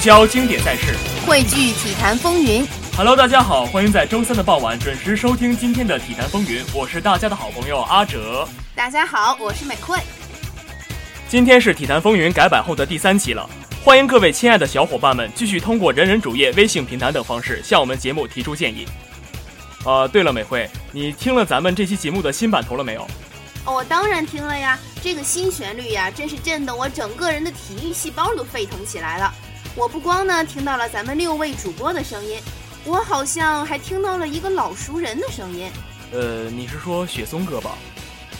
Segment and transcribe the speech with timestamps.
[0.00, 0.96] 聚焦经典赛事，
[1.26, 2.66] 汇聚体坛风云。
[2.96, 8.48] Hello，大家好，欢迎在周三的傍晚准时收听今天的体坛风云，我是大家的好朋友阿哲。
[8.74, 9.98] 大家好，我是美慧。
[11.28, 13.46] 今天是体坛风云改版后的第三期了，
[13.84, 18.88] 欢迎各位亲爱的小伙伴们继续通过人人主页、微信平台等方式向我们节目提出建议。
[19.84, 23.06] 呃，对了，美慧，你听了咱们这期节目的新版头了没有？
[23.66, 29.30] 我当然听了呀，这个新旋律呀，真是震得我整个人的体育细胞都沸腾起来了。
[29.76, 32.40] 我不光呢听到了咱们六位主播的声音，
[32.84, 35.70] 我好像还听到了一个老熟人的声音。
[36.12, 37.78] 呃，你是说雪松哥吧？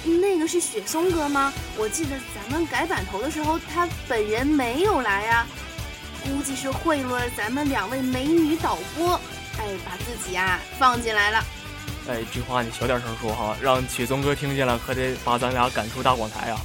[0.03, 1.53] 那个是雪松哥吗？
[1.77, 5.47] 我记得咱们改版头的时候，他本人没有来啊，
[6.25, 9.13] 估计是贿赂了咱们两位美女导播，
[9.59, 11.45] 哎，把自己啊放进来了。
[12.09, 16.61] 哎，这话你小点声说哈，让雪松哥听见了，可得把咱俩赶出大广台啊。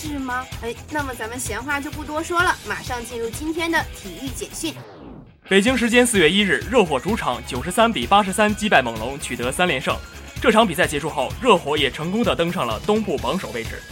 [0.00, 0.46] 是吗？
[0.62, 4.72] 哎，那么咱们闲话就不多说了，马上进入今天的体育简讯。
[5.48, 9.96] 北京时间四月一日，热火主场九十三比八十三击败猛龙，取得三连胜。
[10.40, 13.82] 这场比赛结束后，热火也成功的登上了东部榜首位置。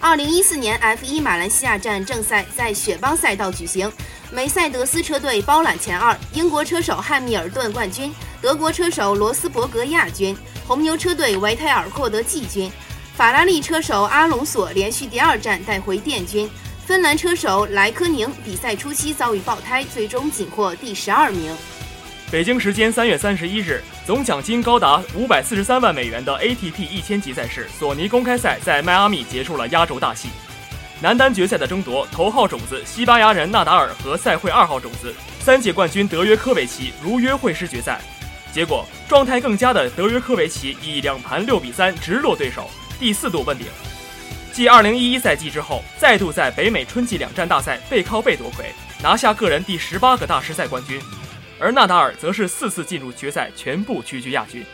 [0.00, 3.90] 二零一四年 F 一马来西亚站正赛在雪邦赛道举行，
[4.30, 12.70] 梅赛德斯车队包揽前二，英国车手汉密尔顿冠军，德国车手罗斯伯格亚军，红牛车队维泰尔获得季军，
[13.16, 16.50] 法拉利车手阿隆索连续第二站带回殿军，
[16.84, 21.56] 芬兰车手莱科宁比赛初期遭遇爆胎，最终仅获第十二名。
[22.28, 30.28] 北京时间三月三十一日，总奖金高达五百四十三万美元的 ATP 一千级赛事索尼公开赛在迈阿密结束了压轴大戏。
[31.00, 38.00] 男单决赛的争夺，头号种子西班牙人纳达尔和赛会二号种子三届冠军德约科维奇如约会师决赛。
[38.52, 43.66] 结果，状态更佳的德约科维奇以两盘六比三直落对手，第四度问鼎。
[44.52, 48.72] 继二零一一赛季之后，再度在北美春季两站大赛背靠背夺魁，
[49.02, 51.00] 拿下个人第十八个大师赛冠军。
[51.58, 54.64] 而纳达尔则是四次进入决赛，全部屈居亚军。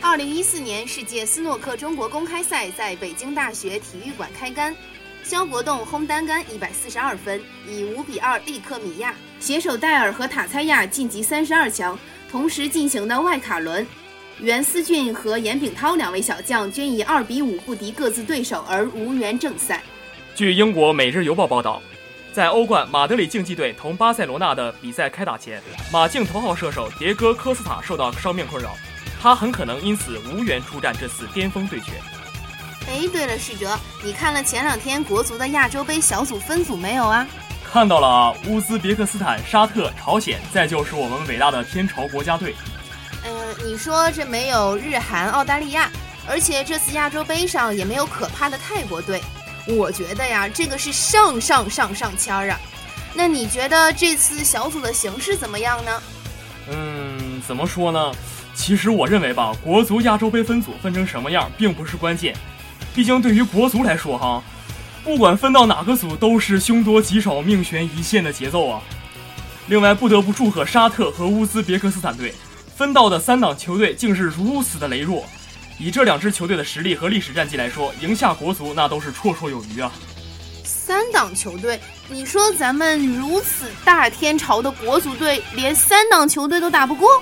[0.00, 4.74] 二零一四年世界斯诺克中国公开赛在北京大学体育馆开杆，
[5.22, 11.98] 肖国栋轰单杆一百四十二分，以五比二力克米亚，携手戴尔和塔猜亚晋级三十二强。
[12.30, 13.86] 同时进行的外卡轮，
[14.40, 19.82] 袁思俊和严炳涛两位小将均以二比五不敌各自对手而无缘正赛。
[20.36, 21.82] 据英国《每日邮报》报道。
[22.30, 25.60] 在欧冠马德里竞技队同巴塞罗那的比赛开打前，
[25.92, 28.76] 马竞头号射手迭戈·科斯塔受到伤病困扰，
[29.20, 31.90] 他很可能因此无缘出战这次巅峰对决。
[32.86, 37.26] 哎，对了，世哲，你看了前两天国足的亚洲杯小组分组没有啊？
[37.64, 42.54] 看到了啊，乌兹别克斯坦、沙特、朝鲜，再就是我们伟大的天朝国家队。
[43.24, 45.90] 嗯，你说这没有日韩、澳大利亚，
[46.28, 49.20] 而且这次亚洲杯上也没有可怕的泰国队。
[49.66, 52.58] 我觉得呀，这个是上上上上签儿啊。
[53.14, 56.02] 那你觉得这次小组的形势怎么样呢？
[56.70, 58.12] 嗯，怎么说呢？
[58.54, 62.34] 其实我认为吧，国足亚洲杯分组分成什么样并不是关键，
[62.94, 64.42] 毕竟对于国足来说哈，
[65.04, 68.80] 不管分到哪个组都是凶多吉少、命悬一线的节奏啊。
[69.68, 72.34] 另外，不得不祝贺沙特和乌兹别克斯坦队
[72.78, 75.24] 分到的三档球队竟是如此的羸弱。
[75.80, 79.90] 以这两支球队的实力和历史战绩来说，赢下国足那都是绰绰有余啊。
[80.62, 87.20] 三档球队，你说咱们如此大天朝的国足队，连三档球队都打不过？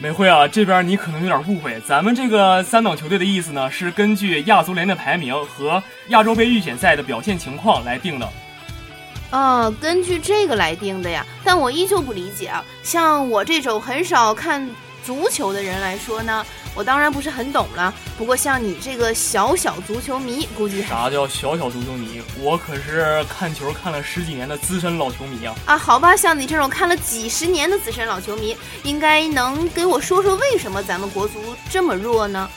[0.00, 8.28] 美惠啊，这边你可能有点误会，咱们这个三档球队的意思呢，是根据亚足联的排名和亚洲杯预选赛的表现情况来定的。
[9.30, 11.24] 啊，根据这个来定的呀。
[11.44, 14.68] 但我依旧不理解啊，像我这种很少看
[15.04, 16.44] 足球的人来说呢？
[16.72, 22.22] 我当然不是很懂了，不过像你这个小小足球迷，估计啥叫小小足球迷？
[22.38, 25.54] 我可是看球看了十几年的资深老球迷啊！
[25.66, 32.48] 啊，好吧，像你这种看了几十年的资深老球迷，应该能给我说说为什么咱们国足这么弱呢？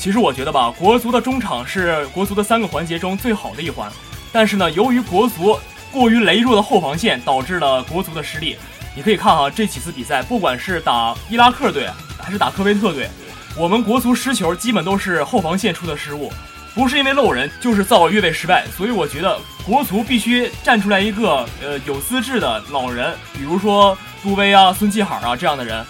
[0.00, 3.88] 其实我觉得吧，国足的中场是国足的三个环节中最好的一环，
[4.32, 5.56] 但是呢，由于国足
[5.94, 8.56] 过于羸弱的后防线，导致了国足的失利。
[8.96, 11.88] 你可以看哈，这几次比赛，不管是打伊拉克队
[12.20, 13.08] 还是打科威特队。
[13.56, 16.32] 我们国足失球基本都是后防线出的失误，
[16.74, 18.64] 不是因为漏人，就是造越位失败。
[18.76, 25.84] 所以我觉得国足必须站出来一个呃有资质的老人，比如说杜威啊、孙继海啊这样的人。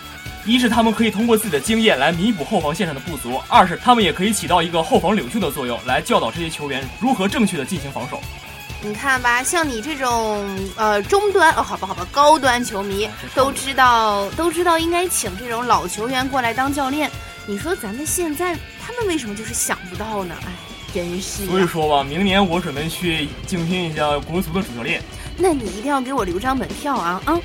[0.45, 8.21] 一是他们可以通过自己的经验来弥补后防线上的不足，二是他们也可以起到一个后防领袖的作用，来教导这些球员如何正确的进行防守。
[8.87, 10.47] 你看吧，像你这种
[10.77, 17.11] 呃中端哦，好吧好吧，高端球迷都知道都知道应该请这种老球员过来当教练。
[17.47, 18.55] 你说咱们现在
[18.85, 20.35] 他们为什么就是想不到呢？
[20.47, 20.53] 哎，
[20.93, 21.47] 真是。
[21.47, 25.01] 所以说吧，明年我准备去竞聘一下国足的主教练。
[25.39, 27.41] 那你一定要给我留张门票啊啊！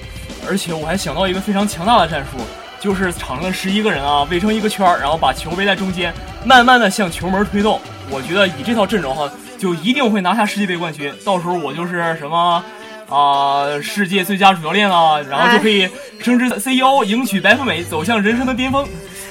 [0.46, 2.44] 而且我还想到一个非常强大的战术，
[2.82, 6.14] 就是场上十一个人啊围成一个圈儿，然后把球围在中间，
[6.46, 7.80] 慢慢的向球门推动。
[8.12, 11.14] 我觉得以这套阵容哈，就一定会拿下世界杯冠军。
[11.24, 12.64] 到时候我就是什么
[13.10, 15.88] 啊，世界最佳主教练啊，然后就可以
[16.22, 18.88] 升职 CEO，迎娶白富美，走向人生的巅峰。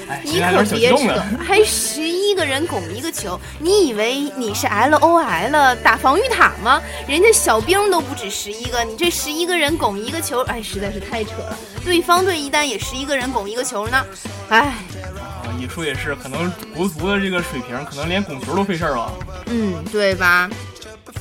[0.09, 6.81] 哎你可别扯，还十一个人拱一个球，你以为你是 L O L 打防御塔吗？
[7.07, 11.55] 人家小兵都不止十一个，你这十一个人拱一个球，哎，实在是太扯了。
[11.85, 14.03] 对方队一旦也十一个人拱一个球呢，
[14.49, 14.73] 哎，啊，
[15.57, 19.11] 你说也是，可能国足的这个水平，可能连拱球都费事儿吧？
[19.47, 20.49] 嗯，对吧？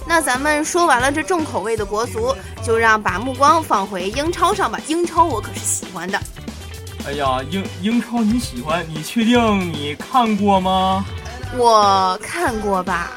[0.07, 4.79] 那咱们说完了这重口味的国足，就让把目光放回英超上吧。
[4.87, 6.21] 英超我可是喜欢的。
[7.07, 8.85] 哎呀，英英超你喜欢？
[8.89, 11.05] 你确定你看过吗？
[11.57, 13.11] 我看过吧。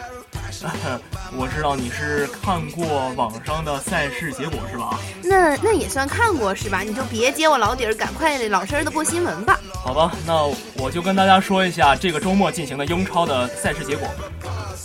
[1.38, 5.00] 我知道你是看过网上的赛事结果是吧？
[5.24, 6.82] 那那也算看过是吧？
[6.82, 9.60] 你就别揭我老底儿，赶快老实的播新闻吧。
[9.74, 10.46] 好吧，那
[10.78, 14.08] 我就跟大家说一下这个周末进行的英超的赛事结果。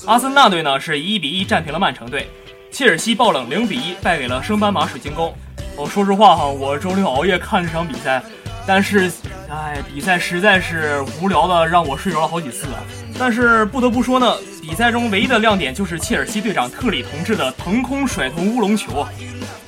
[0.07, 2.31] 阿森纳队呢是一比一战平了曼城队，
[2.71, 5.35] 切尔西爆冷零比一败给了升班马水晶宫。
[5.77, 8.23] 我说实话哈，我周六熬夜看这场比赛。
[8.67, 9.11] 但是，
[9.49, 12.83] 哎，比赛实在是无聊的，让我睡着了好几次啊。
[13.19, 19.09] 但是不得不说呢，比赛中唯一的亮点就是切尔西队长特里同志的腾空甩头乌龙球啊，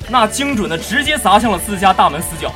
[0.09, 2.53] 那精准的直接砸向了自家大门死角。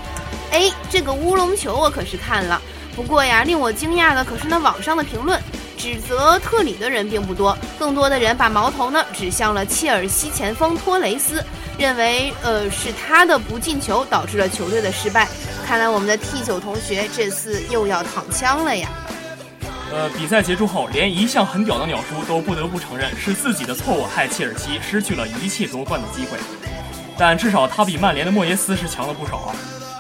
[0.51, 2.61] 哎，这个乌龙球我可是看了，
[2.95, 5.41] 不过呀，令我惊讶的可是那网上的评论，
[5.77, 11.41] 指责特里的人并不多，更多的人把矛头呢指向了切尔西前锋托雷斯。
[11.75, 15.27] 认为，呃，是他的不进球导致了球队的失败。
[15.65, 18.89] 看来我们的 T 九同学这次又要躺枪了呀。
[19.92, 26.38] 呃，比赛结束后，连一向很屌的鸟叔都不得不承认是自己的错误害切尔西失去了一切夺冠的机会。
[27.18, 29.56] 但至少他比曼联的莫耶斯是强了不少啊。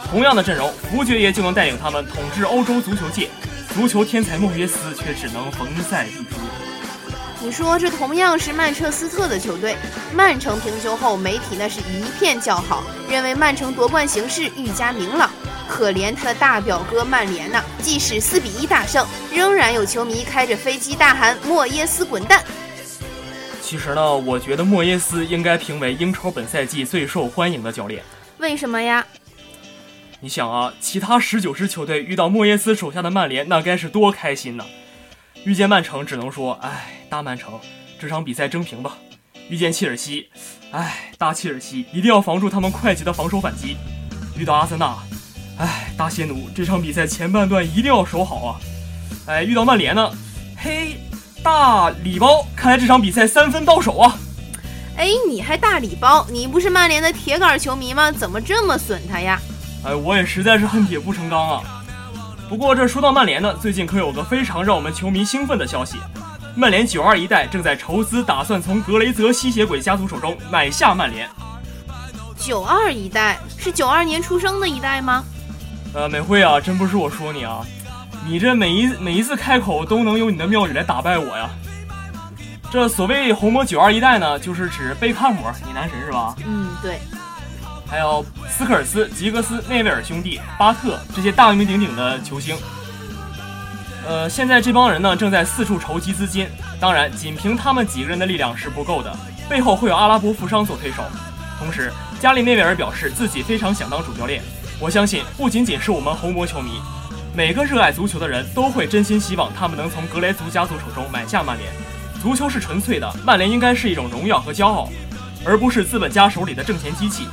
[0.09, 3.29] 同样的阵容，福爵爷就能带领他们统治欧洲足球界，
[3.73, 6.35] 足球天才莫耶斯却只能逢赛必输。
[7.39, 9.75] 你说这同样是曼彻斯特的球队，
[10.13, 15.29] 曼城平球后，媒体那是一片叫好，认为曼城夺冠形势愈加明朗。
[15.67, 22.43] 可怜他的大表哥曼联呐，即使四比一大胜，仍然有球迷开着飞机大喊“莫耶斯滚蛋”。
[23.61, 28.03] 其实呢，我觉得莫耶斯应该评为英超本赛季最受欢迎的教练。
[28.37, 29.05] 为什么呀？
[30.19, 34.65] 你想啊，其他十九支球队遇到莫耶斯手下的曼联，那该是多开心呢！
[35.43, 37.59] 遇见曼城，只能说，哎，大曼城，
[37.99, 38.97] 这场比赛争平吧。
[39.49, 40.29] 遇见切尔西，
[40.71, 43.75] 哎，大切尔西，一定要防住他们快捷的防守反击。
[44.37, 44.97] 遇到阿森纳，
[45.63, 48.59] 哎，大仙奴，这场比赛前半段一定要守好啊。
[49.27, 50.11] 哎，遇到曼联呢，
[50.57, 50.97] 嘿，
[51.41, 54.13] 大礼包，看来这场比赛三分到手啊。
[54.97, 56.27] 哎，你还大礼包？
[56.29, 58.11] 你不是曼联的铁杆球迷吗？
[58.11, 59.39] 怎么这么损他呀？
[59.85, 61.81] 哎，我也实在是恨铁不成钢啊。
[62.49, 65.95] 不过这说到曼联呢，最近可有个非常让我们球迷兴奋的消息：
[66.57, 71.25] 曼联九二一代正在筹资，打算从格雷泽吸血鬼家族手中买下曼联。
[72.37, 75.23] 九二一代是九二年出生的一代吗？
[75.93, 77.63] 呃，美惠啊，真不是我说你啊，
[78.25, 81.49] 你这每一每一次开口都能用你的妙语来打败我呀。
[82.71, 86.35] 这所谓红魔九二一代呢，就是指贝克汉姆，你男神是吧？
[86.45, 86.99] 嗯，对。
[87.85, 92.57] 还有斯科尔斯、吉格斯、内维尔兄弟、巴特这些大名鼎鼎的球星。
[94.07, 96.47] 呃，现在这帮人呢正在四处筹集资金，
[96.79, 99.15] 当然，仅凭他们几个人的力量是不够的，
[99.47, 101.03] 背后会有阿拉伯富商做推手。
[101.59, 104.41] 同时，加里内维尔表示自己非常想当主教练。
[104.79, 106.71] 我相信，不仅仅是我们红魔球迷，
[107.33, 111.71] 每个热爱足球的人都会真心希望他们能从格雷族家族手中买下曼联。
[112.21, 114.89] 足球是纯粹的，曼联应该是一种荣耀和骄傲，
[115.45, 117.27] 而不是资本家手里的挣钱机器。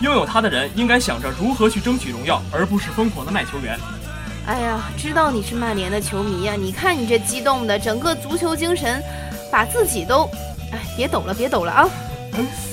[0.00, 3.78] 拥有它的人应该想着如何去争取荣耀，而不是疯狂的卖球员。
[4.46, 6.54] 哎呀，知道你是曼联的球迷呀！
[6.58, 9.02] 你看你这激动的，整个足球精神，
[9.52, 10.28] 把自己都……
[10.72, 11.88] 哎，别抖了，别抖了啊！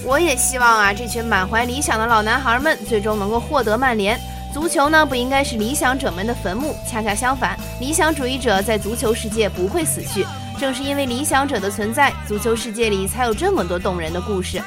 [0.04, 4.20] 我也希望啊，这群满怀理想的老男孩们最终能够获得曼联。
[4.54, 10.26] 足球呢，不应该是理想者们的坟墓，恰恰相反，理想主义者在足球世界不会死去。
[10.60, 14.62] 正是因为理想者的存在，足球世界里才有这么多动人的故事。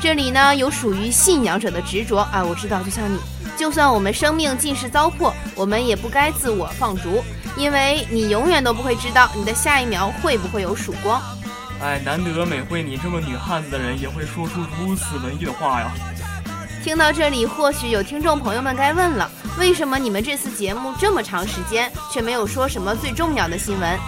[0.00, 2.42] 这里呢有属于信仰者的执着啊！
[2.42, 3.18] 我知道，就像你，
[3.56, 7.22] 就算我们生命尽是糟粕，我们也不该自我放逐，
[7.56, 11.20] 因为你永远都不会知道你的下一秒会不会有曙光。
[11.84, 15.92] 哎，难得美惠你这么女汉子的人也会说出如此文艺的话呀！
[16.82, 23.98] 听到这里，或许有听众朋友们该问了：为什么你们这次节目这么长时间却没有说什么最重要的新闻？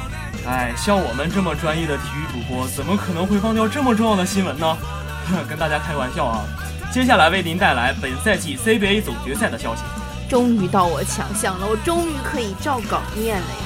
[0.46, 4.74] 哎，像我们这么专业的体育主播，怎么可能会放掉这么重要的新闻呢？
[5.46, 6.46] 跟大家开玩笑啊！
[6.90, 9.82] 接下来为您带来本赛季 CBA 总决赛的消息。
[10.30, 13.65] 终于到我强项了，我终于可以照稿念了呀！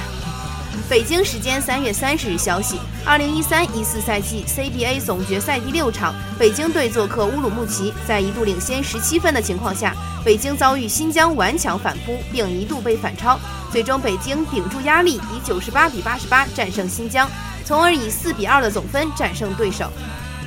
[0.89, 13.39] 北京时间三月三十日消息，二零一三一四赛季 CBA 总决赛第六场，北京队做客乌鲁木齐，在一度领先十七分的情况下，北京遭遇新疆顽强反扑，并一度被反超，
[13.71, 17.29] 最终北京顶住压力，以九十八比八十八战胜新疆，
[17.65, 19.91] 从而以四比二的总分战胜对手，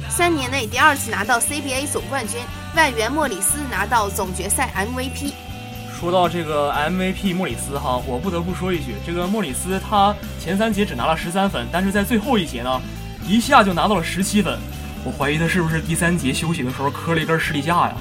[0.09, 2.40] 三年内第二次拿到 CBA 总冠军。
[2.75, 5.33] 外援莫里斯拿到总决赛 MVP。
[5.98, 12.80] 说到这个 MVP 莫里斯哈，我不得不说一句，这个莫里斯他前三节只拿了十三分，但是在最后一节呢，
[13.26, 14.58] 一下就拿到了十七分。
[15.04, 17.96] 我怀疑他是不是第三节休息的时候磕了一根士力架呀？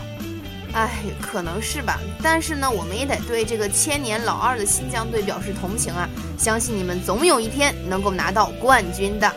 [0.73, 0.89] 哎，
[1.21, 1.99] 可能是吧。
[2.21, 6.09] 但是呢，我们也得对这个千年老二的新疆队表示同情啊！
[6.37, 9.31] 相信你们总有一天能够拿到冠军的。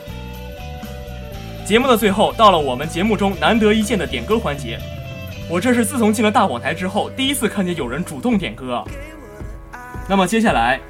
[1.65, 4.81] 节目的最后，到了我们节目中难得一见的点歌环节。
[5.49, 8.83] 我这是自从进了大广台之后，第一次看见有人主动点歌。
[10.09, 10.81] 那么接下来，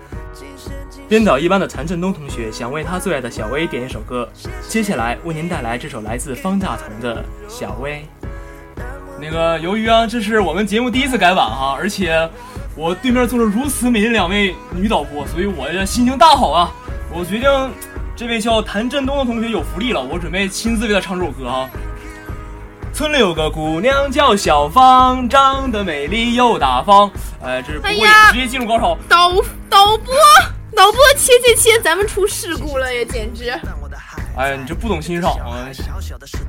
[1.06, 4.26] 编导一班的谭振东同学想为他最爱的小薇点一首歌，
[4.66, 8.02] 接下来为您带来这首来自方大同的《小薇》。
[9.20, 12.28] 那个，由于啊，这是我们节目第一次改版哈，而且
[12.74, 16.72] 我对面坐着如此美的两位女导播，所以我的心情大好啊！
[17.12, 17.50] 我决定，
[18.16, 21.68] 这位叫谭振东的同学有福利了，我准备亲自为他唱这首歌啊。
[22.96, 27.10] 村里有个姑娘叫小芳，长得美丽又大方。
[27.44, 27.94] 哎，这是不会
[28.32, 28.96] 直接进入高潮。
[29.06, 29.32] 导
[29.68, 30.14] 导播，
[30.74, 33.50] 导播，切切切，咱们出事故了呀，简直！
[34.34, 35.68] 哎呀，你这不懂欣赏啊！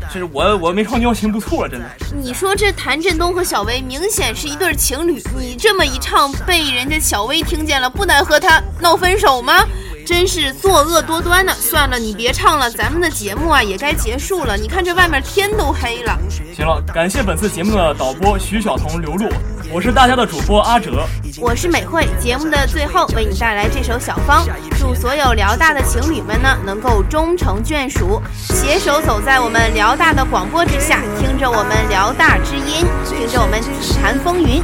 [0.10, 1.86] 这是我我没唱，你要行不错了，真的。
[2.16, 9.66] 你说这谭振东和小薇明显是一对情侣，你这么一唱，被人家小薇听见了，不难和他闹分手吗？
[10.08, 14.56] 真是作恶多端呢，算了，你别唱了，咱们的节目啊也该结束了。
[14.56, 16.18] 你看这外面天都黑了。
[16.56, 19.28] 行了，感谢本次节目的导播徐晓彤、刘璐，
[19.70, 21.06] 我是大家的主播阿哲，
[21.42, 22.08] 我是美惠。
[22.22, 24.46] 节目的最后为你带来这首《小芳》，
[24.80, 34.64] 祝所有辽大的情侣们呢能够终成眷属，携手走在我们辽大的广播之下，听着我们辽大之音，听着我们体坛风云。